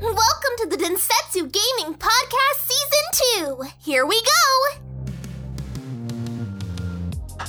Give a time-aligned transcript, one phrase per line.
[0.00, 3.70] Welcome to the Densetsu Gaming Podcast Season 2.
[3.84, 4.80] Here we go.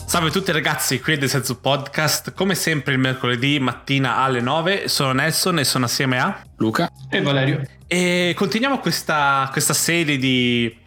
[0.06, 2.34] Salve a tutti ragazzi, qui è Densetsu Podcast.
[2.34, 7.22] Come sempre il mercoledì mattina alle 9 sono Nelson e sono assieme a Luca e
[7.22, 7.66] Valerio.
[7.88, 10.78] E continuiamo questa, questa serie di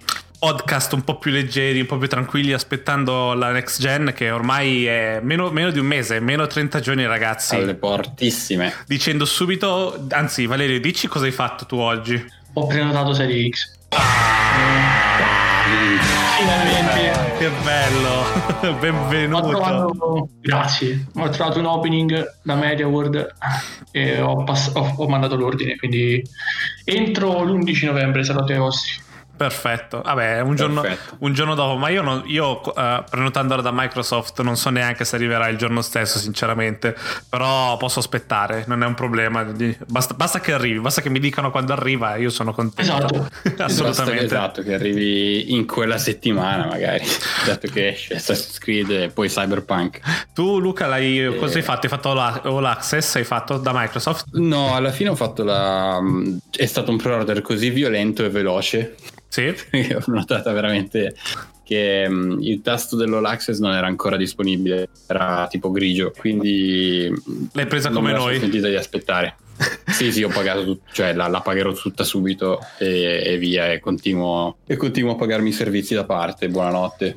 [0.45, 4.85] podcast un po' più leggeri, un po' più tranquilli, aspettando la next gen che ormai
[4.85, 7.57] è meno, meno di un mese, meno 30 giorni ragazzi.
[7.57, 8.71] Alle portissime.
[8.87, 12.23] Dicendo subito, anzi Valerio, dici cosa hai fatto tu oggi?
[12.53, 13.73] Ho prenotato Serie X.
[16.37, 17.37] Finalmente!
[17.39, 18.77] Che bello!
[18.79, 19.47] Benvenuto!
[19.47, 21.07] Ho trovato, grazie.
[21.15, 23.35] Ho trovato un opening da Media World
[23.93, 26.23] e ho, pass- ho, ho mandato l'ordine, quindi
[26.85, 29.04] entro l'11 novembre sarò ai vostri.
[29.37, 31.17] Perfetto, vabbè, un giorno, Perfetto.
[31.21, 35.17] un giorno dopo, ma io, non, io uh, prenotandolo da Microsoft non so neanche se
[35.17, 36.97] arriverà il giorno stesso, sinceramente,
[37.29, 39.45] però posso aspettare, non è un problema,
[39.87, 42.93] basta, basta che arrivi, basta che mi dicano quando arriva e io sono contento.
[42.93, 43.29] Esatto,
[43.63, 44.25] assolutamente.
[44.25, 47.05] Esatto, che arrivi in quella settimana magari,
[47.45, 49.99] dato che esce Assassin's Creed e poi Cyberpunk.
[50.33, 51.37] Tu Luca, l'hai, e...
[51.37, 51.87] cosa hai fatto?
[51.87, 53.17] Hai fatto l'All Access?
[53.17, 54.27] Hai fatto da Microsoft?
[54.35, 56.01] No, alla fine ho fatto la...
[56.57, 58.95] è stato un pre-order così violento e veloce
[59.35, 59.53] sì.
[59.95, 61.17] ho notato veramente
[61.65, 67.13] che um, il tasto dell'All Access non era ancora disponibile, era tipo grigio, quindi
[67.53, 68.37] l'hai presa come noi.
[68.37, 69.37] ho sentito di aspettare
[69.87, 73.79] sì, sì, ho pagato, tut- cioè la, la, pagherò tutta subito e, e via e
[73.79, 76.49] continuo, e continuo, a pagarmi i servizi da parte.
[76.49, 77.17] Buonanotte.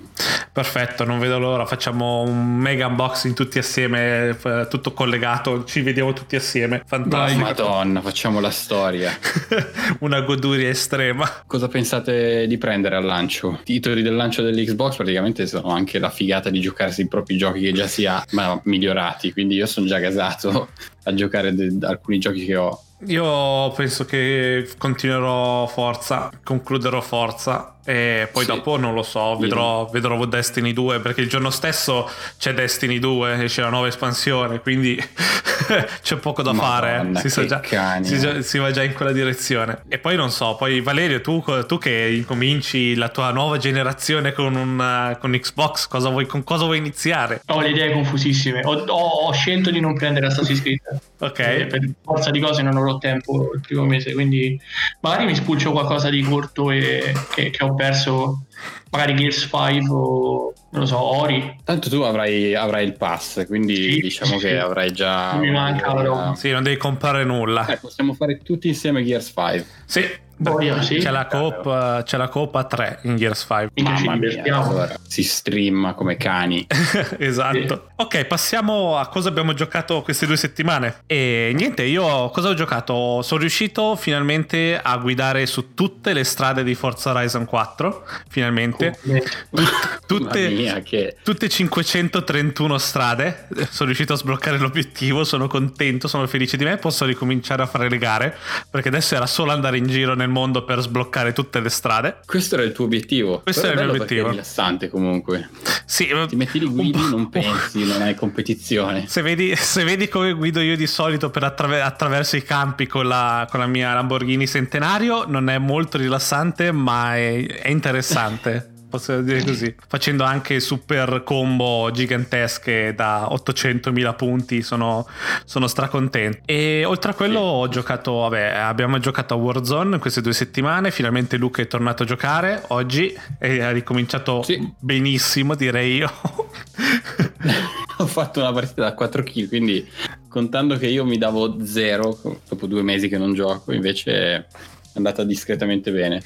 [0.58, 1.67] Perfetto, non vedo l'ora.
[1.67, 4.36] Facciamo un mega unboxing tutti assieme,
[4.67, 5.63] tutto collegato.
[5.66, 6.81] Ci vediamo tutti assieme.
[6.83, 7.44] Fantastico.
[7.44, 9.16] Madonna, facciamo la storia.
[10.02, 11.44] Una goduria estrema.
[11.45, 13.59] Cosa pensate di prendere al lancio?
[13.61, 17.61] I titoli del lancio dell'Xbox praticamente sono anche la figata di giocarsi i propri giochi
[17.61, 19.33] che già si ha, ma migliorati.
[19.33, 20.69] Quindi io sono già gasato
[21.03, 22.81] a giocare de- alcuni giochi che ho.
[23.06, 28.52] Io penso che continuerò Forza, concluderò Forza e poi sì.
[28.52, 29.91] dopo non lo so, vedrò, yeah.
[29.91, 34.59] vedrò, Destiny 2 perché il giorno stesso c'è Destiny 2 e c'è la nuova espansione,
[34.59, 35.02] quindi
[36.02, 37.30] c'è poco da Madonna, fare.
[37.30, 37.62] Si, già,
[38.02, 39.84] si, si, va già in quella direzione.
[39.88, 44.56] E poi non so, poi Valerio, tu, tu che incominci la tua nuova generazione con,
[44.56, 47.41] un, con Xbox, cosa vuoi, con cosa vuoi iniziare?
[47.47, 48.62] Ho le idee confusissime.
[48.66, 50.81] Ho, ho, ho scelto di non prendere Assassin's Creed.
[51.19, 51.40] ok.
[51.40, 54.59] Eh, per forza di cose non avrò tempo il primo mese, quindi
[55.02, 58.46] magari mi spulcio qualcosa di corto e che, che ho perso
[58.92, 61.59] magari Gears 5 o non lo so, Ori.
[61.64, 65.31] Tanto tu avrai, avrai il pass, quindi sì, diciamo sì, che avrai già...
[65.31, 66.36] Non mi manca però.
[66.36, 67.66] Sì, non devi comprare nulla.
[67.66, 69.66] Eh, possiamo fare tutti insieme Gears 5.
[69.86, 70.03] Sì,
[70.40, 70.98] Boia, sì.
[70.98, 73.81] c'è, la coop, c'è la coop a 3 in Gears 5.
[73.81, 76.66] Mamma mia, allora, si streama come cani.
[77.18, 77.58] esatto.
[77.88, 77.94] Sì.
[77.96, 81.02] Ok, passiamo a cosa abbiamo giocato queste due settimane.
[81.08, 83.24] E niente, io cosa ho giocato?
[83.24, 88.06] Sono riuscito finalmente a guidare su tutte le strade di Forza Horizon 4.
[88.30, 88.76] Finalmente.
[88.77, 91.17] Tut- tutte, mia, che...
[91.23, 93.47] tutte 531 strade.
[93.69, 95.23] Sono riuscito a sbloccare l'obiettivo.
[95.23, 96.77] Sono contento, sono felice di me.
[96.77, 98.38] Posso ricominciare a fare le gare.
[98.69, 102.19] Perché adesso era solo andare in giro nel mondo per sbloccare tutte le strade.
[102.25, 103.41] Questo era il tuo obiettivo.
[103.41, 104.27] Questo era il mio obiettivo.
[104.27, 105.49] È rilassante comunque.
[105.85, 109.07] Sì, ti metti lì guidi, non pensi, non hai competizione.
[109.07, 113.07] Se vedi, se vedi, come guido io di solito per attraver- attraverso i campi con
[113.07, 118.66] la, con la, mia Lamborghini Centenario, non è molto rilassante, ma è, è interessante.
[118.90, 125.08] Posso dire così, facendo anche super combo gigantesche da 800.000 punti, sono,
[125.46, 126.40] sono stracontento.
[126.46, 131.38] E oltre a quello ho giocato, vabbè, abbiamo giocato a Warzone queste due settimane, finalmente
[131.38, 134.72] Luca è tornato a giocare oggi e ha ricominciato sì.
[134.80, 136.12] benissimo, direi io.
[138.00, 139.88] ho fatto una partita da 4 kill, quindi
[140.30, 144.48] contando che io mi davo 0 dopo due mesi che non gioco, invece
[144.94, 146.22] andata discretamente bene.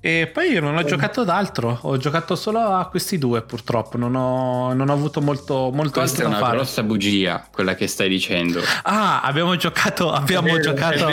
[0.00, 3.96] E poi io non ho giocato ad altro, ho giocato solo a questi due purtroppo,
[3.98, 6.44] non ho, non ho avuto molto, molto Questa altro da fare.
[6.44, 8.62] è una grossa bugia quella che stai dicendo.
[8.82, 11.06] Ah, abbiamo giocato, abbiamo vero, giocato,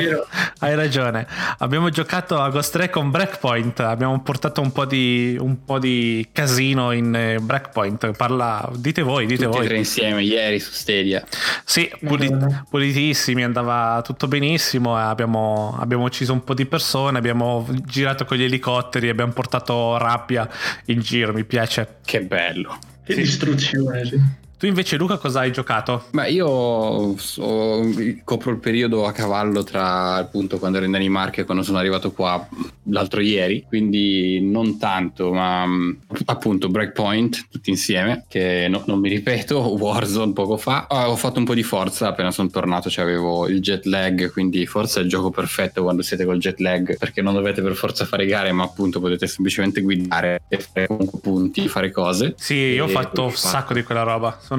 [0.60, 1.28] hai ragione,
[1.58, 6.92] abbiamo giocato a Ghost Recon Breakpoint, abbiamo portato un po' di, un po' di casino
[6.92, 9.68] in eh, Breakpoint, parla, dite voi, dite Tutti voi.
[9.68, 11.24] tre insieme ieri su Stadia.
[11.64, 17.68] Sì, pulit- pulitissimi, andava tutto benissimo, abbiamo, abbiamo ucciso un po' di persone persone, abbiamo
[17.86, 20.48] girato con gli elicotteri, abbiamo portato rabbia
[20.86, 21.98] in giro, mi piace.
[22.04, 22.78] Che bello.
[23.04, 23.22] Che sì.
[23.22, 24.22] distruzione, sì.
[24.66, 26.06] Tu invece Luca cosa hai giocato?
[26.10, 27.88] Beh io so,
[28.24, 32.12] copro il periodo a cavallo tra appunto quando ero in Danimarca e quando sono arrivato
[32.12, 32.48] qua
[32.90, 35.66] l'altro ieri, quindi non tanto, ma
[36.26, 40.88] appunto Breakpoint tutti insieme, che no- non mi ripeto, Warzone poco fa.
[40.90, 44.32] Ah, ho fatto un po' di forza appena sono tornato, cioè avevo il jet lag,
[44.32, 47.76] quindi forza è il gioco perfetto quando siete col jet lag, perché non dovete per
[47.76, 50.88] forza fare gare, ma appunto potete semplicemente guidare e fare
[51.22, 52.34] punti, fare cose.
[52.38, 54.40] Sì, io ho fatto un sacco di quella roba.
[54.42, 54.55] Sono,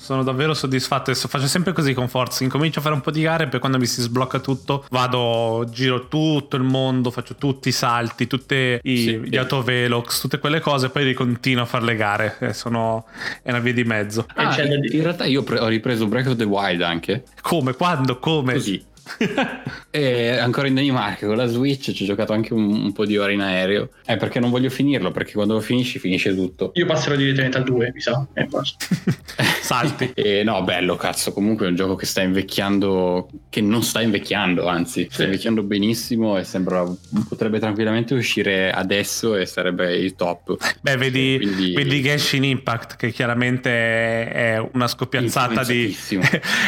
[0.00, 1.10] sono davvero soddisfatto.
[1.10, 2.42] E faccio sempre così con forza.
[2.44, 6.08] Incomincio a fare un po' di gare, poi quando mi si sblocca tutto, vado, giro
[6.08, 9.36] tutto il mondo, faccio tutti i salti, tutti i, Sì, gli sì.
[9.36, 12.36] autovelox, tutte quelle cose, poi ricontinuo a fare le gare.
[12.40, 13.04] E sono,
[13.42, 14.26] è una via di mezzo.
[14.28, 17.24] E Ah, da in in realtà io pre- ho ripreso Breath of the Wild anche,
[17.40, 17.74] Come?
[17.74, 18.18] Quando?
[18.18, 18.52] Come?
[18.54, 18.84] così.
[19.94, 23.18] E ancora in Danimarca con la Switch ci ho giocato anche un, un po' di
[23.18, 23.90] ore in aereo.
[24.06, 26.70] Eh, perché non voglio finirlo, perché quando lo finisci finisce tutto.
[26.74, 28.26] Io passerò direttamente al 2, mi sa.
[28.34, 28.48] E.
[29.60, 30.12] Salti.
[30.22, 31.32] E no, bello, cazzo.
[31.32, 35.22] Comunque è un gioco che sta invecchiando, che non sta invecchiando, anzi, sta Sì.
[35.24, 36.84] invecchiando benissimo e sembra
[37.28, 40.56] potrebbe tranquillamente uscire adesso e sarebbe il top.
[40.80, 45.94] Beh, vedi, Quindi- vedi Genshin Impact, che chiaramente è una scoppiazzata di.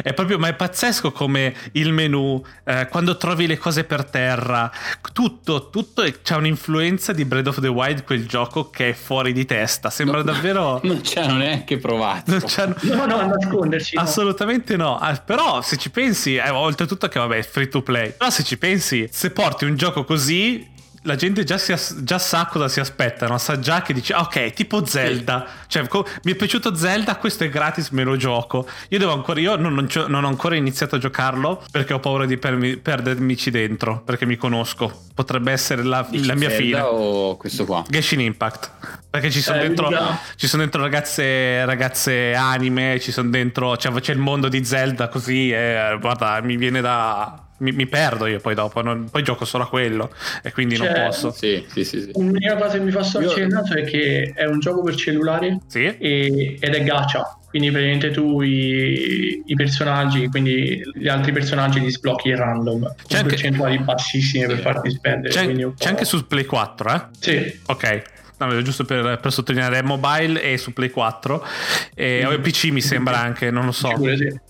[0.02, 2.33] È proprio, ma è pazzesco come il menu,
[2.64, 4.70] eh, quando trovi le cose per terra,
[5.12, 9.32] tutto, tutto è- c'ha un'influenza di Breath of the Wild, quel gioco che è fuori
[9.32, 9.90] di testa.
[9.90, 10.22] Sembra No.
[10.24, 10.80] davvero.
[10.84, 12.30] Non ci hanno neanche provato.
[12.30, 13.96] non c'hanno- No, no, a nascondersi.
[13.96, 14.02] no.
[14.02, 18.12] Assolutamente no, Ah, però se ci pensi, eh, oltretutto che vabbè è free to play,
[18.16, 20.70] però se ci pensi, se porti un gioco così,
[21.04, 24.20] la gente già, si as- già sa cosa si aspettano, sa già che dice, "Ah,
[24.22, 28.66] ok, tipo Zelda, cioè co- mi è piaciuto Zelda, questo è gratis, me lo gioco.
[28.88, 32.26] Io devo ancora, io non, non non ho ancora iniziato a giocarlo perché ho paura
[32.26, 36.80] di permi- perdermici dentro, perché mi conosco, potrebbe essere la, la mia Zelda fine.
[36.80, 37.84] o questo qua?
[37.88, 38.70] Genshin Impact
[39.10, 39.88] perché ci sono Eh, dentro
[40.34, 45.06] ci sono dentro ragazze ragazze anime ci sono dentro cioè, c'è il mondo di Zelda
[45.08, 49.44] così e guarda mi viene da mi, mi perdo io poi dopo non- poi gioco
[49.44, 50.10] solo a quello
[50.42, 52.00] e quindi non Cioè, posso Sì, sì, sì.
[52.02, 52.10] sì.
[52.14, 54.94] L'unica cosa che mi fa storcere Io- il naso è che è un gioco per
[54.94, 57.38] cellulare sì e- ed è gacha.
[57.48, 62.80] Quindi praticamente tu i, i personaggi, quindi gli altri personaggi li sblocchi in random.
[62.80, 64.62] Con C'è anche- percentuali bassissime per Sì.
[64.62, 65.32] farti spendere.
[65.32, 68.02] c'è, c'è anche su Play 4 eh Sì, ok
[68.36, 71.46] No, giusto per, per sottolineare è mobile e su Play 4
[71.94, 72.42] e Mm.
[72.42, 73.88] PC mi sembra anche non lo so.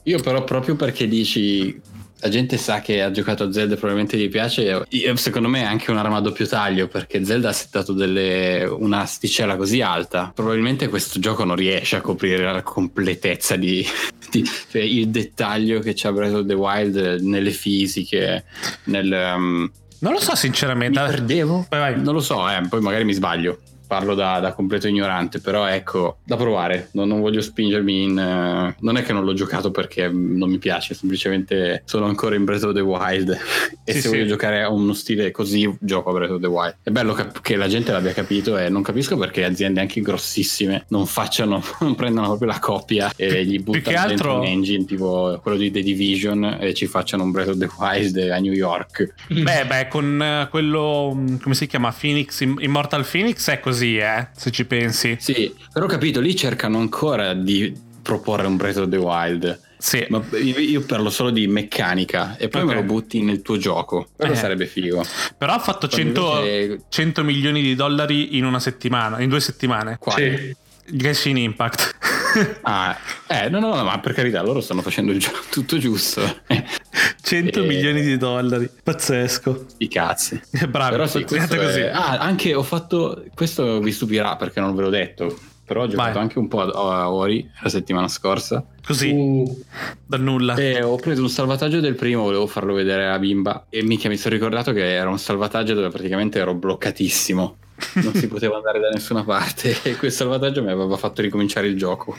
[0.04, 1.78] Io però proprio perché dici
[2.20, 5.64] la gente sa che ha giocato a Zelda e probabilmente gli piace, secondo me è
[5.64, 10.32] anche un'arma a doppio taglio perché Zelda ha settato delle, una asticella così alta.
[10.34, 13.84] Probabilmente questo gioco non riesce a coprire la completezza di,
[14.30, 18.44] di- cioè il dettaglio che c'ha Breath of the Wild nelle fisiche,
[18.84, 19.32] nel...
[19.36, 21.66] um, non lo so mi sinceramente perdevo?
[21.70, 22.02] Vai, vai.
[22.02, 23.58] Non lo so, eh, poi magari mi sbaglio.
[23.86, 26.88] Parlo da, da completo ignorante, però ecco, da provare.
[26.92, 28.18] Non, non voglio spingermi in.
[28.18, 32.34] eh, non è che non l'ho giocato perché mm, non mi piace, semplicemente sono ancora
[32.34, 33.30] in Breath of the Wild.
[33.84, 34.08] e Sì, se sì.
[34.08, 36.76] voglio giocare a uno stile così, gioco a Breath of the Wild.
[36.82, 40.84] È bello cap- che la gente l'abbia capito e non capisco perché aziende anche grossissime
[40.88, 45.38] non facciano, non prendano proprio la coppia e gli buttano dentro altro- un engine tipo
[45.42, 49.14] quello di The Division e ci facciano un Breath of the Wild a New York.
[49.28, 51.92] Beh, beh, con eh, quello, mh, come si chiama?
[51.98, 55.16] Phoenix, Im- Immortal Phoenix è così, eh, se ci pensi.
[55.18, 59.60] Sì, però ho capito, lì cercano ancora di proporre un Breath of the Wild.
[59.76, 60.06] Sì.
[60.08, 62.68] Ma io parlo solo di meccanica e poi Ok.
[62.68, 64.08] me lo butti nel tuo gioco.
[64.16, 64.36] Quello Eh.
[64.36, 65.04] sarebbe figo.
[65.36, 69.40] Però ha fatto Quando 100, invece- 100 milioni di dollari in una settimana, in due
[69.40, 69.98] settimane.
[69.98, 70.12] Qua.
[70.14, 70.54] Sì.
[70.86, 71.92] Genshin Impact.
[72.62, 72.96] Ah,
[73.28, 76.20] eh, no, no, no, ma per carità, loro stanno facendo il tutto giusto.
[77.22, 77.66] 100 Eh.
[77.66, 78.68] milioni di dollari.
[78.82, 79.66] Pazzesco.
[79.78, 80.40] I cazzi.
[80.68, 81.78] Bravi, Però sì, questo così.
[81.78, 83.24] è- Ah, anche ho fatto.
[83.32, 85.38] Questo vi stupirà perché non ve l'ho detto.
[85.64, 86.22] Però ho giocato Vai.
[86.22, 88.66] anche un po' a a Ori la settimana scorsa.
[88.84, 89.62] Così, Uh,
[90.04, 90.56] dal nulla.
[90.56, 93.66] E ho preso un salvataggio del primo, volevo farlo vedere alla bimba.
[93.70, 97.58] E mica mi sono ricordato che era un salvataggio dove praticamente ero bloccatissimo.
[97.94, 99.76] Non si poteva andare da nessuna parte.
[99.84, 102.16] E quel salvataggio mi aveva fatto ricominciare il gioco.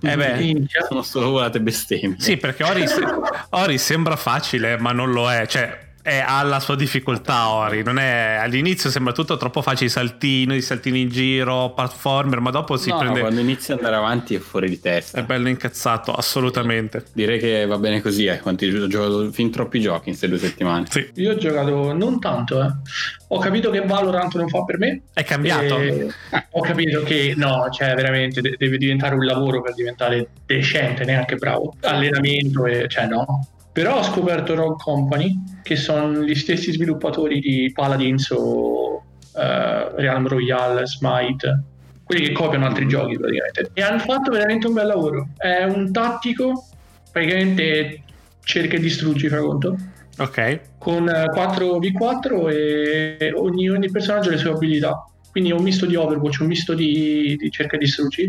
[0.00, 0.66] Eh beh.
[0.88, 2.16] Sono solo volate bestemmie.
[2.18, 2.84] sì, perché Ori,
[3.50, 5.46] Ori sembra facile, ma non lo è.
[5.46, 7.82] Cioè, è, ha la sua difficoltà Ori.
[7.82, 12.50] Non è, all'inizio sembra tutto troppo facile, i saltini, i saltini in giro, platformer, ma
[12.50, 13.20] dopo si No, prende...
[13.20, 15.20] quando inizia ad andare avanti è fuori di testa.
[15.20, 17.04] È bello incazzato, assolutamente.
[17.12, 18.40] Direi che va bene così, eh.
[18.40, 20.86] Quanti ho giocato fin troppi giochi in queste due settimane.
[20.90, 21.08] Sì.
[21.14, 22.70] Io ho giocato non tanto, eh.
[23.28, 25.02] Ho capito che Valorant non fa per me.
[25.14, 25.78] È cambiato?
[25.78, 26.12] E
[26.50, 31.36] ho capito che no, cioè veramente de- deve diventare un lavoro per diventare decente, neanche
[31.36, 31.74] bravo.
[31.80, 33.46] Allenamento e cioè no.
[33.72, 39.02] Però ho scoperto Rogue Company, che sono gli stessi sviluppatori di Paladins o
[39.34, 41.62] eh, Realm Royale, Smite,
[42.04, 43.70] quelli che copiano altri giochi praticamente.
[43.72, 45.28] E hanno fatto veramente un bel lavoro.
[45.36, 46.66] È un tattico,
[47.10, 48.02] praticamente
[48.44, 49.76] cerca e distruggi, fra conto.
[50.18, 50.60] Ok.
[50.76, 55.06] Con 4v4 e ogni, ogni personaggio ha le sue abilità.
[55.30, 58.28] Quindi è un misto di Overwatch, un misto di, di cerca e distruggi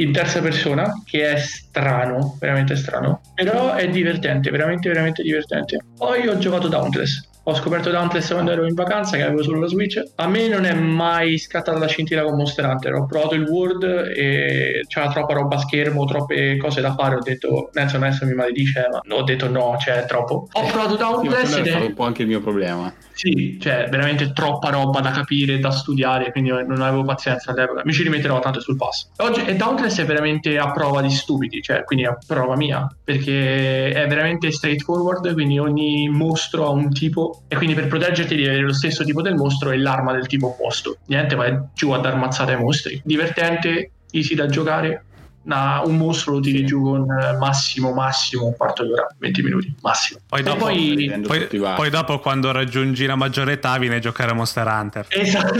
[0.00, 3.20] in terza persona, che è strano, veramente strano.
[3.34, 5.78] Però è divertente, veramente, veramente divertente.
[5.96, 7.28] Poi ho giocato Dauntless.
[7.50, 10.00] Ho scoperto Dauntless quando ero in vacanza, che avevo solo la Switch.
[10.14, 12.94] A me non è mai scattata la scintilla con Monster Hunter.
[12.94, 13.82] Ho provato il World
[14.14, 17.16] e c'era troppa roba a schermo, troppe cose da fare.
[17.16, 20.46] Ho detto, Nelson adesso mi maledice, ma ho detto no, c'è troppo.
[20.52, 22.92] Ho provato Dauntless Sì, è è un po' anche il mio problema.
[23.14, 27.82] sì, cioè veramente troppa roba da capire, da studiare, quindi non avevo pazienza all'epoca.
[27.84, 29.08] Mi ci rimetterò tanto sul pass.
[29.16, 33.90] Oggi e Dauntless è veramente a prova di stupidi, cioè quindi a prova mia, perché
[33.90, 38.62] è veramente straightforward, quindi ogni mostro ha un tipo e quindi per proteggerti devi avere
[38.62, 40.98] lo stesso tipo del mostro e l'arma del tipo opposto.
[41.06, 43.00] Niente, vai giù a dar mazzate ai mostri.
[43.04, 45.04] Divertente, easy da giocare.
[45.42, 49.74] Na- un mostro lo tiri giù con eh, massimo, massimo un quarto d'ora, 20 minuti,
[49.80, 50.20] massimo.
[50.28, 54.34] Poi dopo- poi Poi, poi dopo, quando raggiungi la maggiore età, vieni a giocare a
[54.34, 55.06] Monster Hunter.
[55.08, 55.54] Esatto.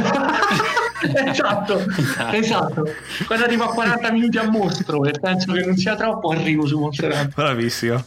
[1.26, 1.82] esatto,
[2.32, 2.84] esatto.
[3.26, 6.78] Quando arrivo a 40 minuti a mostro e penso che non sia troppo, arrivo su
[6.78, 7.32] Monster Hunter.
[7.34, 8.04] Bravissimo.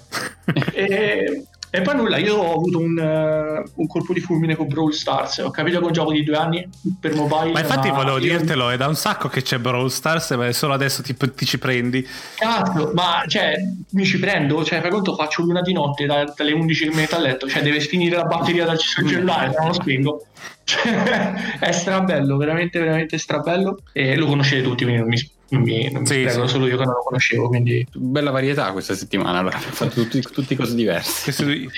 [0.74, 4.94] E, e poi nulla, io ho avuto un, eh, un colpo di fulmine con Brawl
[4.94, 5.40] Stars.
[5.40, 7.52] Ho capito che è un gioco di due anni per mobile.
[7.52, 10.74] Ma infatti volevo io- dirtelo, è da un sacco che c'è Brawl Stars, ma solo
[10.74, 12.08] adesso ti, ti ci prendi.
[12.36, 13.56] Cazzo, ma cioè,
[13.94, 16.96] mi ci prendo, cioè, fai conto, faccio l'una di notte da- dalle 11 che mi
[16.98, 20.26] metto a letto, cioè, deve finire la batteria dal cellulare, se non lo spengo.
[20.66, 23.80] Cioè, è strabello, veramente, veramente strabello.
[23.92, 25.18] E lo conoscete tutti, quindi non mi,
[25.54, 26.54] non mi, non mi Sì, spiego, sì.
[26.54, 27.88] solo io che non lo conoscevo, quindi...
[27.94, 31.32] Bella varietà questa settimana, allora abbiamo fatto tutti, tutti cose diverse.
[31.32, 31.70] Sì.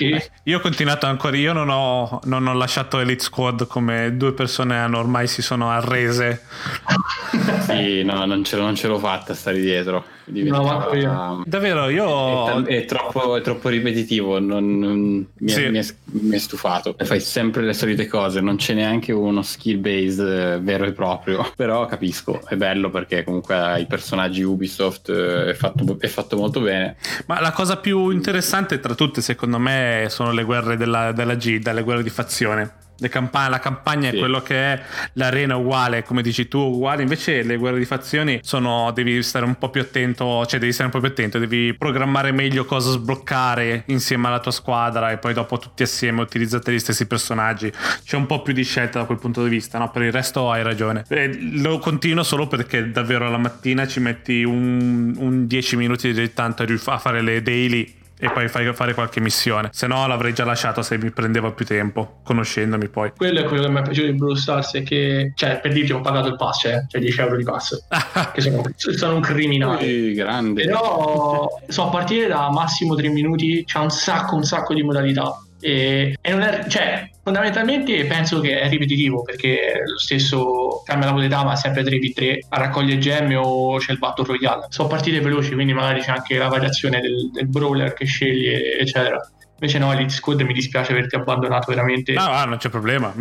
[0.44, 4.78] Io ho continuato ancora, io non ho, non ho lasciato Elite Squad come due persone
[4.78, 6.42] hanno ormai si sono arrese.
[7.66, 10.06] Sì, no, non ce, non ce l'ho fatta stare dietro.
[10.28, 11.44] No, manco io.
[11.46, 12.64] Davvero, io...
[12.66, 15.70] È, è troppo, è troppo ripetitivo, non- non- mi, è, Sì.
[15.70, 15.86] mi è-
[16.22, 16.96] mi è stufato.
[16.98, 21.50] Fai sempre le solite cose, non c'è neanche uno skill base eh, vero e proprio.
[21.56, 26.60] Però capisco, è bello perché comunque i personaggi Ubisoft eh, è fatto, è fatto molto
[26.60, 26.96] bene.
[27.28, 31.72] Ma la cosa più interessante tra tutte, secondo me, sono le guerre della, della Gilda,
[31.72, 32.84] le guerre di fazione.
[32.98, 34.16] Le campa- la campagna Sì.
[34.16, 34.82] è quello che è,
[35.14, 37.02] l'arena uguale, come dici tu, uguale.
[37.02, 38.92] Invece le guerre di fazioni sono.
[38.94, 42.32] Devi stare un po' più attento, cioè devi stare un po' più attento, devi programmare
[42.32, 47.06] meglio cosa sbloccare insieme alla tua squadra e poi dopo tutti assieme utilizzate gli stessi
[47.08, 47.72] personaggi.
[48.04, 49.90] C'è un po' più di scelta da quel punto di vista, no?
[49.90, 51.04] Per il resto hai ragione.
[51.10, 56.34] E lo continuo solo perché davvero la mattina ci metti un, un 10 minuti di
[56.34, 59.70] tanto a fare le daily e poi fai fare qualche missione.
[59.72, 63.12] Se no l'avrei già lasciato se mi prendeva più tempo, conoscendomi poi.
[63.16, 65.94] Quello è quello che mi è piaciuto di Brawl Stars, è che, cioè, per dirti,
[65.94, 67.86] ho pagato il pass, cioè, cioè 10 euro di pass,
[68.34, 70.14] che sono, sono un criminale.
[70.14, 70.66] Grande.
[70.66, 75.40] Però so a partire da massimo 3 minuti c'è un sacco, un sacco di modalità.
[75.66, 81.44] E, e è, cioè, fondamentalmente penso che è ripetitivo perché lo stesso cambia la modalità,
[81.44, 84.68] ma sempre 3v3 a raccogliere gemme o c'è il Battle Royale.
[84.70, 88.46] Sono partite veloci, quindi magari c'è anche la variazione del, del brawler che scegli,
[88.80, 89.28] eccetera.
[89.66, 92.14] Invece no, Elite Squad mi dispiace averti abbandonato veramente.
[92.14, 93.12] No, ah, non c'è problema.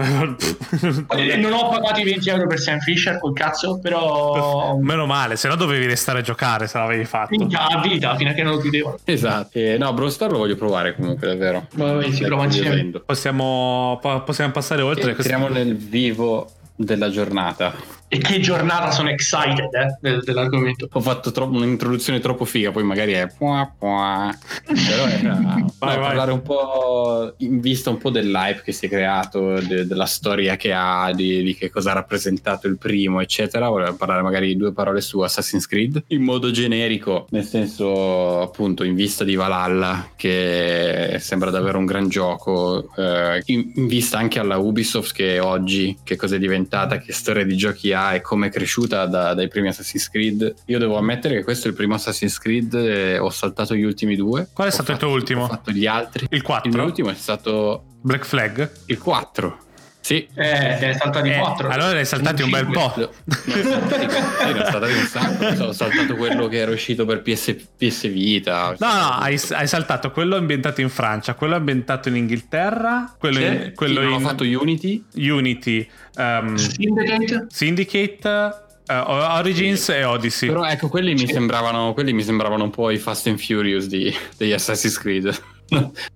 [1.16, 5.36] Eh, Non ho pagato i 20 euro per Sam Fisher col cazzo, però Meno male,
[5.36, 7.28] se no dovevi restare a giocare se l'avevi fatto.
[7.30, 8.98] minchia a vita fino a che non lo chiudevano.
[9.04, 9.58] Esatto.
[9.58, 11.66] Eh, no, Brawl Stars lo voglio provare comunque, davvero.
[11.74, 12.90] Vabbè, si prova insieme.
[13.04, 15.12] Possiamo, po- possiamo passare oltre.
[15.12, 17.72] Entriamo nel vivo della giornata.
[18.08, 20.88] E che giornata sono excited eh, del- dell'argomento.
[20.92, 24.32] Ho fatto tro- un'introduzione troppo figa, poi magari è pua pua.
[24.66, 25.98] Però era no, vai.
[25.98, 30.56] parlare un po' in vista un po' dell'hype che si è creato, de- della storia
[30.56, 33.68] che ha, di, di che cosa ha rappresentato il primo, eccetera.
[33.68, 38.94] Volevo parlare magari due parole su Assassin's Creed in modo generico, nel senso appunto in
[38.94, 44.58] vista di Valhalla, che sembra davvero un gran gioco, eh, in, in vista anche alla
[44.58, 48.50] Ubisoft che oggi che cosa è diventata, che storia di giochi ha e come è
[48.50, 50.54] cresciuta da- dai primi Assassin's Creed.
[50.66, 52.74] Io devo ammettere che questo è il primo Assassin's Creed,
[53.20, 54.48] ho saltato gli ultimi due.
[54.52, 55.44] Qual è stato il fatto- tuo ultimo?
[55.44, 56.26] Ho fatto gli altri.
[56.30, 56.68] Il 4?
[56.70, 58.70] Il mio ultimo è stato Black Flag?
[58.86, 59.58] il 4.
[60.04, 60.28] Sì.
[60.34, 61.68] Eh, te ne saltati Eh, quattro.
[61.70, 62.92] allora ne hai saltati un bel po'.
[62.94, 63.10] No,
[63.46, 65.64] ne ho saltati- sì, un sacco.
[65.64, 68.74] Ho saltato quello che era uscito per PS, PS Vita.
[68.78, 73.44] No, no, hai, hai saltato quello ambientato in Francia, quello ambientato in Inghilterra, quello, Sì,
[73.46, 75.04] in, quello sì, in ho fatto Unity.
[75.14, 77.46] Unity, um, Syndicate?
[77.48, 78.54] Syndicate,
[78.86, 80.48] eh, Origins e Odyssey.
[80.50, 84.14] Però ecco, quelli mi sembravano, quelli mi sembravano un po' i Fast and Furious di,
[84.36, 85.34] degli Assassin's Creed.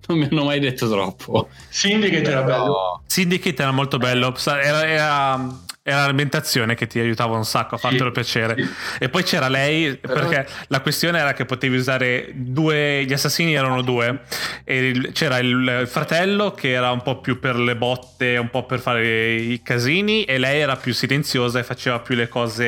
[0.07, 1.49] non mi hanno mai detto troppo.
[1.69, 3.01] Syndicate era bello.
[3.07, 8.07] Syndicate era molto bello, era, era- era l'ambientazione che ti aiutava un sacco a fartelo
[8.07, 8.55] Sì, piacere.
[8.63, 8.69] sì.
[8.99, 13.55] E poi c'era lei, Però- perché la questione era che potevi usare due, gli assassini
[13.55, 14.19] erano due,
[14.65, 18.65] e il- c'era il fratello che era un po' più per le botte, un po'
[18.65, 22.65] per fare i casini, e lei era più silenziosa e faceva più le cose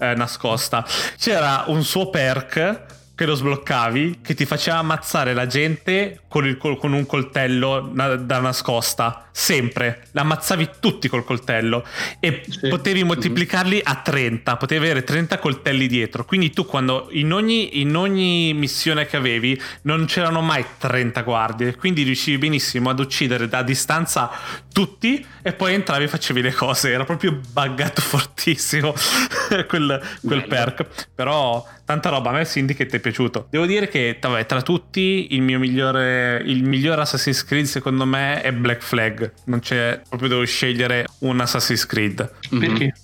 [0.00, 0.84] eh, nascosta.
[1.16, 6.56] C'era un suo perk che lo sbloccavi che ti faceva ammazzare la gente con, il-
[6.58, 10.08] con un coltello da nascosta sempre.
[10.12, 11.84] L'ammazzavi tutti col coltello.
[12.20, 12.68] E Sì.
[12.68, 16.24] potevi moltiplicarli a 30 potevi avere 30 coltelli dietro.
[16.24, 21.76] Quindi tu quando in ogni, in ogni missione che avevi non c'erano mai 30 guardie.
[21.76, 24.30] Quindi riuscivi benissimo ad uccidere da distanza
[24.72, 26.90] tutti e poi entravi e facevi le cose.
[26.90, 28.92] Era proprio buggato fortissimo
[29.68, 31.08] quel, quel perk.
[31.14, 32.30] Però tanta roba.
[32.30, 33.46] A me Syndicate è piaciuto.
[33.50, 38.40] Devo dire che vabbè, tra tutti il mio migliore il miglior Assassin's Creed secondo me
[38.42, 42.30] è Black Flag non c'è proprio devo scegliere un Assassin's Creed.
[42.50, 42.94] Perché?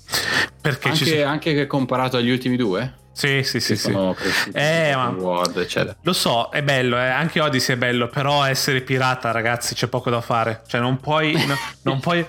[0.60, 3.02] perché ci Anche, sono anche che comparato agli ultimi due?
[3.14, 3.90] Sì sì sì, sì.
[4.52, 5.96] Eh, ma- world, eccetera.
[6.02, 10.10] Lo so, è bello, eh, anche Odyssey è bello, però essere pirata, ragazzi, c'è poco
[10.10, 10.62] da fare.
[10.66, 12.26] Cioè, non puoi, no- non puoi,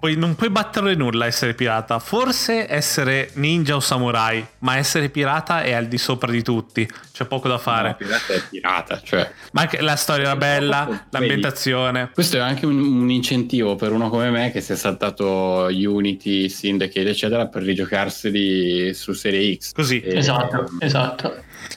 [0.00, 1.98] puoi- non puoi battere nulla essere pirata.
[1.98, 6.88] Forse essere ninja o samurai, ma essere pirata è al di sopra di tutti.
[7.12, 7.88] C'è poco da fare.
[7.90, 12.10] No, pirata è pirata, cioè Ma anche la storia era bella, l'ambientazione.
[12.14, 16.48] Questo è anche un, un incentivo per uno come me che si è saltato Unity,
[16.48, 19.72] Syndicate, eccetera, per rigiocarseli su Serie X.
[19.72, 20.00] Così.
[20.00, 21.34] E- Esatto, esatto.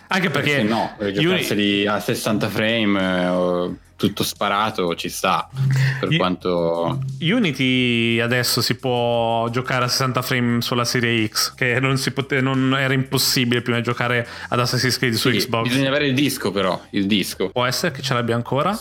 [0.07, 5.49] Anche perché Perché no, per giocarseli a 60 frame, eh, o tutto sparato, ci sta.
[5.99, 6.99] Per Io- quanto...
[7.21, 12.41] Unity adesso si può giocare a 60 frame sulla serie X, che non, si pote-
[12.41, 15.67] non era impossibile prima di giocare ad Assassin's Creed su Sì, Xbox.
[15.69, 17.49] Bisogna avere il disco però, il disco.
[17.49, 18.77] Può essere che ce l'abbia ancora?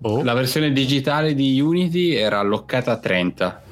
[0.00, 0.22] Boh.
[0.22, 3.62] La versione digitale di Unity era alloccata a 30.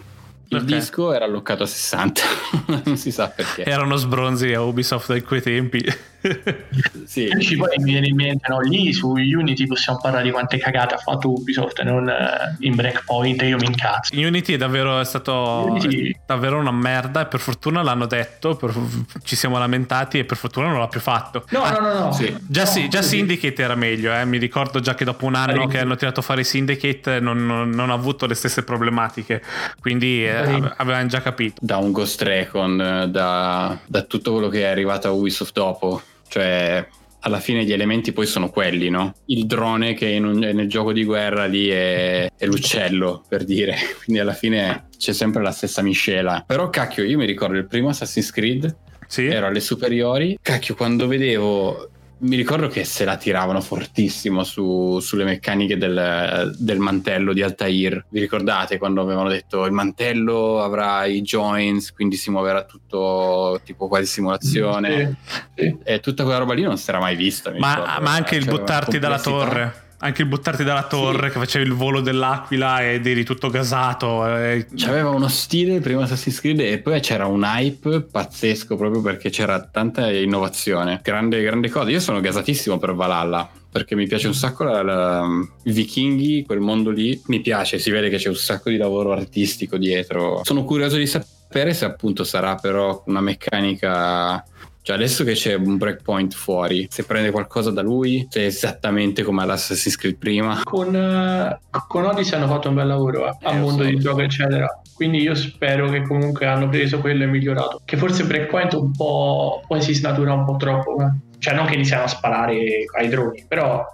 [0.49, 0.65] Il Ok.
[0.65, 2.23] disco era alloccato a 60.
[2.85, 3.65] non si sa perché.
[3.65, 5.85] Erano sbronzi a Ubisoft da quei tempi.
[7.07, 7.31] Sì.
[7.41, 8.61] Ci poi mi viene in mente, no?
[8.61, 13.41] Lì su Unity possiamo parlare di quante cagate ha fatto Ubisoft, non eh, in Breakpoint,
[13.43, 14.15] io mi incazzo.
[14.19, 18.57] Unity è davvero è stato Unity- è davvero una merda e per fortuna l'hanno detto,
[18.57, 18.75] per-
[19.23, 21.45] ci siamo lamentati e per fortuna non l'ha più fatto.
[21.51, 22.13] No, Ah, no, no, no.
[22.13, 22.35] Sì.
[22.47, 23.17] Già, No, sì- già sì.
[23.17, 24.25] Syndicate era meglio, eh.
[24.25, 27.91] mi ricordo già che dopo un anno che hanno tirato fuori Syndicate non, non- non
[27.91, 29.43] ha avuto le stesse problematiche,
[29.81, 30.35] quindi eh,
[30.77, 31.61] avevano già capito.
[31.61, 36.03] Da un Ghost Recon, eh, da, da tutto quello che è arrivato a Ubisoft dopo.
[36.29, 36.87] Cioè,
[37.21, 39.13] alla fine gli elementi poi sono quelli, no?
[39.27, 43.75] Il drone che in un- nel gioco di guerra lì è, è l'uccello, per dire.
[44.05, 46.45] Quindi alla fine c'è sempre la stessa miscela.
[46.47, 48.77] Però cacchio, io mi ricordo il primo Assassin's Creed
[49.09, 49.27] Sì?
[49.27, 50.39] ero alle superiori.
[50.41, 51.91] Cacchio, quando vedevo.
[52.19, 58.07] Mi ricordo che se la tiravano fortissimo su- sulle meccaniche del, del mantello di Altair.
[58.09, 63.87] Vi ricordate quando avevano detto il mantello avrà i joints, quindi si muoverà tutto tipo
[63.87, 65.17] quasi simulazione?
[65.55, 65.77] Sì, sì.
[65.85, 67.53] E tutta quella roba lì non si era mai vista.
[67.59, 69.85] Ma, ma anche il Cioè, buttarti dalla torre.
[69.99, 74.27] Anche il buttarti dalla torre che facevi il volo dell'aquila ed eri tutto gasato.
[74.27, 74.67] eh.
[74.77, 79.31] C'aveva uno stile il primo Assassin's Creed e poi c'era un hype pazzesco proprio perché
[79.31, 81.01] c'era tanta innovazione.
[81.03, 81.89] Grande, grande cosa.
[81.91, 85.27] Io sono gasatissimo per Valhalla perché mi piace un sacco la, la-
[85.65, 87.19] i vichinghi, quel mondo lì.
[87.27, 90.43] Mi piace, si vede che c'è un sacco di lavoro artistico dietro.
[90.45, 94.45] Sono curioso di sapere se appunto sarà però una meccanica.
[94.87, 99.43] Cioè adesso che c'è un breakpoint fuori, se prende qualcosa da lui, è esattamente come
[99.43, 100.61] all'Assassin's Creed prima.
[100.63, 103.89] Con, eh, con Odyssey hanno fatto un bel lavoro eh, Eh, al lo mondo so.
[103.89, 104.81] di gioco, eccetera.
[104.95, 107.81] Quindi io spero che comunque hanno preso quello e migliorato.
[107.85, 110.97] Che forse Breakpoint un po' poi si snatura un po' troppo.
[111.01, 111.35] eh.
[111.41, 113.85] Cioè, non che iniziano a sparare ai droni, però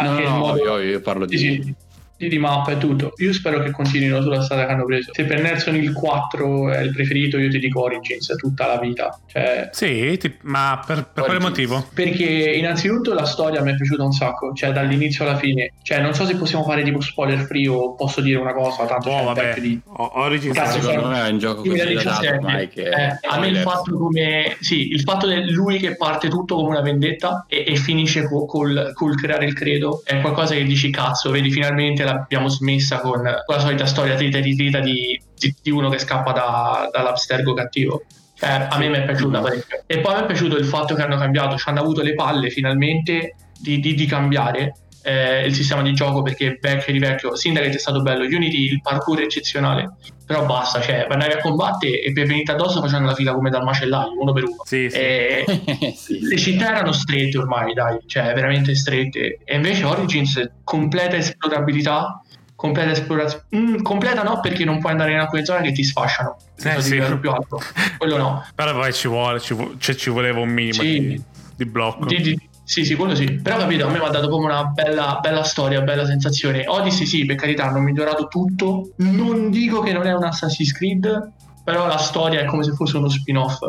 [0.00, 1.38] No, anche no, no, modo io, io parlo sì, di...
[1.42, 1.74] sì, di,
[2.26, 3.12] di mappa e tutto.
[3.18, 5.12] Io spero che continuino sulla strada che hanno preso.
[5.14, 9.18] Se per Nelson il 4 è il preferito, io ti dico Origins tutta la vita.
[9.26, 11.86] Cioè, Sì, ti- ma per, per quale motivo?
[11.94, 15.72] perché innanzitutto la storia mi è piaciuta un sacco, cioè dall'inizio alla fine.
[15.82, 19.08] Cioè, non so se possiamo fare tipo spoiler free o posso dire una cosa, tanto
[19.10, 19.60] il vabbè.
[19.60, 22.68] di O- Origins Cazzo, Secondo sono- me è un gioco così da dato 2017 ormai
[22.68, 22.82] che...
[22.88, 26.68] Eh, a me il fatto come sì il fatto di lui che parte tutto come
[26.68, 30.90] una vendetta e, e finisce co- col, col creare il credo è qualcosa che dici
[30.90, 35.70] cazzo vedi finalmente l'abbiamo smessa con, la solita storia trita e ritrita di, di, di
[35.70, 38.04] uno che scappa da, dall'abstergo cattivo.
[38.34, 39.82] Cioè, a me mi è piaciuta parecchio.
[39.86, 42.50] E poi mi è piaciuto il fatto che hanno cambiato ci hanno avuto le palle
[42.50, 44.74] finalmente di, di- di cambiare
[45.08, 48.80] eh, il sistema di gioco perché vecchio di vecchio Syndicate è stato bello Unity il
[48.82, 49.94] parkour è eccezionale
[50.26, 53.62] però basta cioè andavi a combattere e per venire addosso facendo la fila come dal
[53.62, 54.96] macellaio uno per uno Sì, sì.
[54.96, 55.44] e
[55.96, 62.22] Sì, le città erano strette ormai dai cioè veramente strette e invece Origins completa esplorabilità
[62.54, 63.44] completa esplorazione.
[63.54, 66.36] Mm, completa no, perché non puoi andare in alcune zone che ti sfasciano.
[66.64, 67.00] Eh, sì.
[67.20, 67.60] più alto.
[67.96, 68.44] Quello no.
[68.52, 70.98] Però poi ci vuole, ci, vu- cioè, ci voleva un minimo Sì.
[71.00, 71.22] di,
[71.56, 72.06] di blocco.
[72.06, 73.40] Di- di- sì, sì, quello sì.
[73.40, 76.64] Però capito, a me mi ha dato proprio una bella, bella storia, bella sensazione.
[76.66, 78.90] Odyssey sì, per carità, hanno migliorato tutto.
[78.96, 81.32] Non dico che non è un Assassin's Creed,
[81.64, 83.60] però la storia è come se fosse uno spin-off.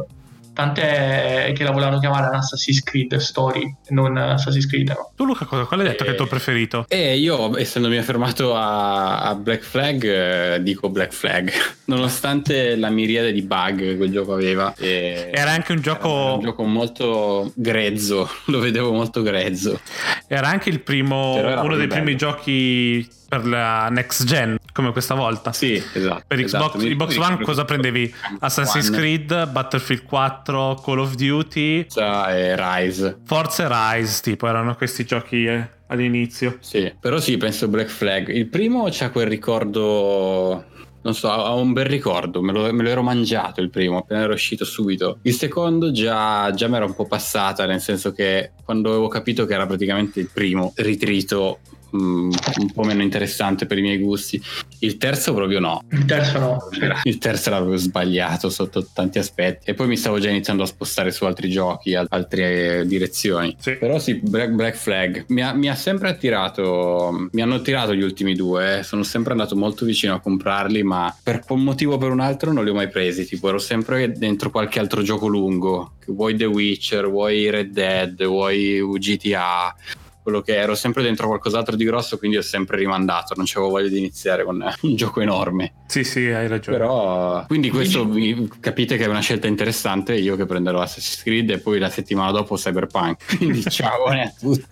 [0.59, 4.89] Tant'è che la volevano chiamare Assassin's Creed Story, non Assassin's Creed.
[4.89, 5.11] No?
[5.15, 6.85] Tu Luca, cosa, qual hai detto che è il tuo Eh, preferito?
[6.89, 11.49] E io, essendomi affermato a, a Black Flag, eh, dico Black Flag,
[11.85, 14.73] nonostante la miriade di bug che quel gioco aveva.
[14.77, 19.79] e- Era anche un era gioco, un gioco molto grezzo, lo vedevo molto grezzo.
[20.27, 22.17] era anche il primo, uno dei proprio primi bello.
[22.17, 25.51] giochi per la next gen, come questa volta.
[25.51, 26.23] Sì, esatto.
[26.25, 26.69] Per esatto.
[26.69, 28.13] Xbox, Mi Xbox One cosa prendevi?
[28.39, 33.17] Assassin's Creed, Battlefield 4, Call of Duty, Forza e Rise.
[33.25, 36.57] Forza e Rise, tipo erano questi giochi eh, all'inizio.
[36.61, 38.29] Sì, però sì, penso Black Flag.
[38.29, 40.65] Il primo c'ha quel ricordo.
[41.01, 44.21] Non so, ha un bel ricordo, me lo, me lo ero mangiato il primo, appena
[44.21, 45.19] ero uscito subito.
[45.21, 49.45] Il secondo già, già mi era un po' passata, nel senso che quando avevo capito
[49.45, 51.59] che era praticamente il primo ritrito
[51.95, 54.41] mm, un po' meno interessante per i miei gusti.
[54.79, 55.83] Il terzo proprio no.
[55.91, 56.57] Il terzo no.
[57.03, 59.69] Il terzo era proprio sbagliato sotto tanti aspetti.
[59.69, 63.55] E poi mi stavo già iniziando a spostare su altri giochi, al- altre eh, direzioni.
[63.59, 63.75] Sì.
[63.75, 67.27] Però sì, Black, Black Flag mi ha, mi ha sempre attirato.
[67.31, 68.79] Mi hanno attirato gli ultimi due.
[68.79, 68.83] eh.
[68.83, 72.51] Sono sempre andato molto vicino a comprarli, ma per un motivo o per un altro
[72.53, 73.25] non li ho mai presi.
[73.25, 75.93] Tipo, ero sempre dentro qualche altro gioco lungo.
[76.07, 79.75] Vuoi The Witcher, vuoi Red Dead, vuoi GTA.
[80.21, 83.33] Quello che ero sempre dentro qualcos'altro di grosso, quindi ho sempre rimandato.
[83.35, 85.73] Non avevo voglia di iniziare con un gioco enorme.
[85.87, 86.77] Sì, sì, hai ragione.
[86.77, 90.13] Però, quindi questo vi- capite che è una scelta interessante.
[90.15, 93.37] Io che prenderò Assassin's Creed e poi la settimana dopo Cyberpunk.
[93.37, 94.65] Quindi ciao a tutti.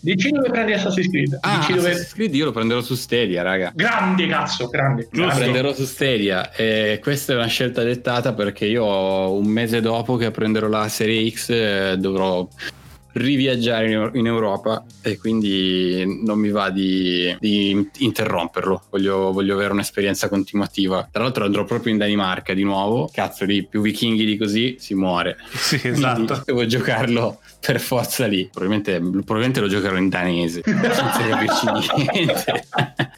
[0.00, 1.38] Dici dove prendi Assassin's Creed?
[1.40, 1.88] Ah, Dici dove...
[1.90, 3.72] Assassin's Creed io lo prenderò su Stadia, raga.
[3.74, 5.08] Grande cazzo, grande.
[5.10, 5.38] Lo Giusto.
[5.38, 10.30] prenderò su Stadia e questa è una scelta dettata perché io un mese dopo che
[10.30, 12.46] prenderò la serie X eh, dovrò
[13.16, 20.28] riviaggiare in, Europa e quindi non mi va di, di interromperlo voglio, voglio avere un'esperienza
[20.28, 24.76] continuativa tra l'altro andrò proprio in Danimarca di nuovo cazzo lì più vichinghi di così
[24.78, 26.42] si muore Sì, Quindi esatto.
[26.46, 31.66] devo giocarlo per forza lì probabilmente, probabilmente lo giocherò in danese senza capirci
[32.12, 32.64] niente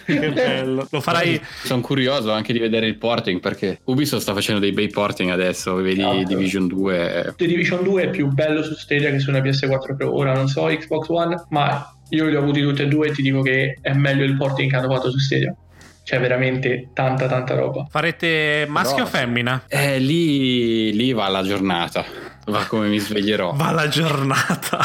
[0.04, 0.86] che bello.
[0.90, 4.88] Lo farai sono curioso anche di vedere il porting perché Ubisoft sta facendo dei bei
[4.88, 6.22] porting adesso, vedi Esatto.
[6.24, 7.34] Division 2.
[7.36, 10.14] The Division 2 è più bello su Stadia che su una PS4 Pro.
[10.16, 13.22] Ora non so Xbox One, ma io li ho avuti tutti e due e ti
[13.22, 15.54] dico che è meglio il porting che hanno fatto su Stadia.
[16.04, 17.86] C'è veramente tanta tanta roba.
[17.90, 19.64] farete maschio o Però- femmina?
[19.68, 22.02] Eh, lì, lì va la giornata,
[22.46, 23.52] va come mi sveglierò.
[23.54, 24.78] Va la giornata.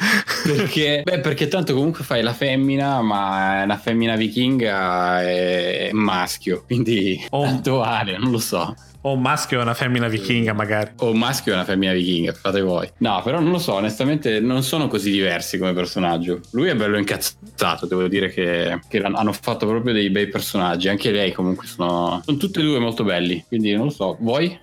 [0.42, 7.24] Perché, beh, perché tanto comunque fai la femmina, ma una femmina vichinga è maschio, quindi
[7.30, 7.42] Oh.
[7.44, 8.74] tanto vale, non lo so.
[9.02, 10.90] O un maschio e una femmina vichinga, magari.
[10.98, 12.90] O un maschio e una femmina vichinga, fate voi.
[12.98, 16.40] No, però non lo so, onestamente non sono così diversi come personaggio.
[16.50, 20.88] Lui è bello incazzato, devo dire che, che hanno fatto proprio dei bei personaggi.
[20.88, 24.16] Anche lei comunque sono, sono tutti e due molto belli, quindi non lo so.
[24.20, 24.58] Voi?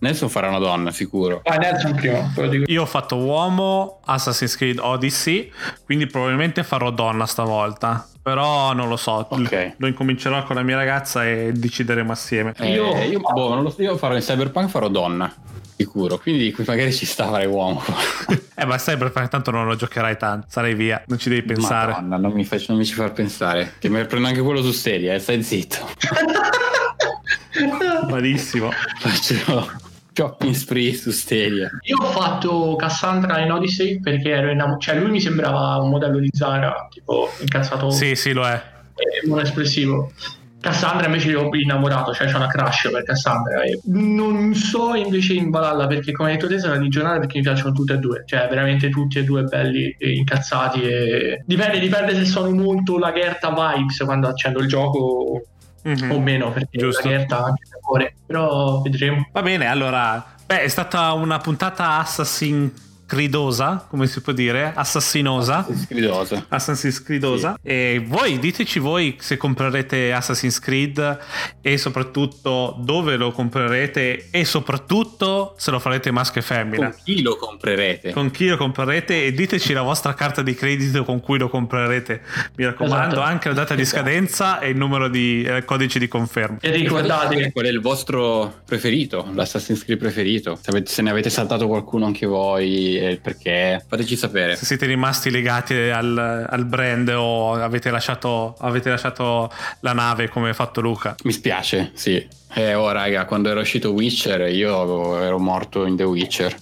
[0.00, 1.40] Nelson farà una donna, sicuro.
[1.44, 2.32] Ah, Nelson prima.
[2.66, 5.50] Io ho fatto uomo Assassin's Creed Odyssey,
[5.84, 8.06] quindi probabilmente farò donna stavolta.
[8.22, 9.74] Però non lo so, Ok.
[9.76, 12.52] lo incomincerò con la mia ragazza e decideremo assieme.
[12.58, 15.32] Eh, Io- io, boh, non lo so, io farò in Cyberpunk farò donna,
[15.76, 16.18] sicuro.
[16.18, 17.82] Quindi qui magari ci sta fare uomo.
[18.58, 21.92] Eh, ma sai, perché tanto non lo giocherai tanto, sarai via, non ci devi pensare.
[21.92, 23.74] Madonna, non mi, faccio, non mi ci far pensare.
[23.78, 25.86] Che me prendo anche quello su serie, eh, stai zitto.
[28.08, 28.70] Malissimo.
[28.98, 29.84] Faccio
[30.16, 31.68] shopping spree su Stadia.
[31.82, 34.80] Io ho fatto Cassandra in Odyssey perché ero innamorato.
[34.80, 38.54] Cioè, lui mi sembrava un modello di Zara, tipo incazzato Sì, sì, lo è.
[38.94, 40.10] e non espressivo.
[40.58, 43.62] Cassandra invece io ho innamorato, cioè c'è una crush per Cassandra.
[43.62, 47.36] E non so invece in Valhalla perché come hai detto te sarà di giornata perché
[47.36, 51.78] mi piacciono tutte e due, cioè veramente tutti e due belli e incazzati e dipende,
[51.78, 55.42] dipende se sono molto la Gerta vibes quando accendo il gioco
[55.86, 56.10] Mhm.
[56.10, 57.02] o meno perché Giusto.
[57.08, 59.28] la Gerta ha cuore, però vedremo.
[59.32, 62.72] Va bene, allora, beh, è stata una puntata Assassin
[63.06, 64.72] Creedosa, come si può dire?
[64.74, 65.66] Assassinosa.
[65.84, 66.44] Scridosa.
[66.48, 71.18] Assassin's Creedosa e voi diteci voi se comprerete Assassin's Creed
[71.60, 77.22] e soprattutto dove lo comprerete e soprattutto se lo farete maschio e femmina Con chi
[77.22, 78.12] lo comprerete?
[78.12, 82.20] con chi lo comprerete e diteci la vostra carta di credito con cui lo comprerete
[82.56, 83.20] mi raccomando Esatto.
[83.20, 84.02] anche la data di Esatto.
[84.02, 88.52] scadenza e il numero di eh, codice di conferma E ricordate, Qual è il vostro
[88.66, 89.28] preferito?
[89.32, 90.58] L'Assassin's Creed preferito?
[90.84, 94.56] Se ne avete saltato qualcuno anche voi e il perché, fateci sapere.
[94.56, 100.50] Se siete rimasti legati al, al brand o avete lasciato, avete lasciato la nave come
[100.50, 101.14] ha fatto Luca.
[101.24, 102.26] Mi spiace, sì.
[102.54, 106.56] Eh, oh raga, quando era uscito Witcher io ero morto in The Witcher.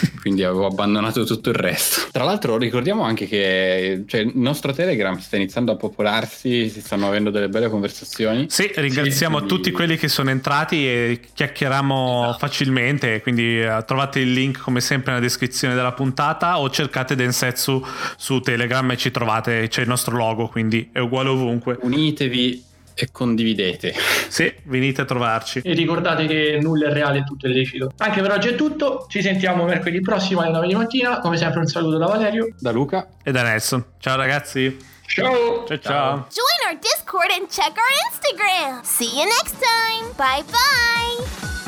[0.20, 2.08] quindi avevo abbandonato tutto il resto.
[2.10, 7.06] Tra l'altro ricordiamo anche che cioè, il nostro Telegram sta iniziando a popolarsi, si stanno
[7.08, 8.46] avendo delle belle conversazioni.
[8.48, 12.38] Sì, ringraziamo Sì, tutti quindi- quelli che sono entrati e chiacchieriamo Esatto.
[12.38, 17.84] facilmente, quindi eh, trovate il link come sempre nella descrizione della puntata o cercate Densetsu
[18.16, 21.78] su Telegram e ci trovate, c'è il nostro logo, quindi è uguale ovunque.
[21.80, 22.64] Unitevi
[23.04, 23.94] e condividete.
[24.28, 25.60] Sì, venite a trovarci.
[25.64, 27.92] E ricordate che nulla è reale e tutto è lecito.
[27.98, 29.06] Anche per oggi è tutto.
[29.08, 31.20] Ci sentiamo mercoledì prossimo alle 9 di mattina.
[31.20, 32.54] Come sempre un saluto da Valerio.
[32.58, 33.08] Da Luca.
[33.22, 33.84] E da Nelson.
[33.98, 34.76] Ciao ragazzi.
[35.06, 35.64] Ciao!
[35.66, 36.26] Ciao ciao.
[36.30, 38.82] Join our Discord and check our Instagram.
[38.84, 40.12] See you next time.
[40.16, 41.59] Bye bye.